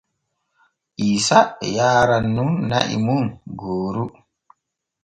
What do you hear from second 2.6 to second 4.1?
na’i mum gooru.